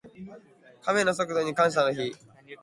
[0.81, 2.15] カメの速度に感謝の日。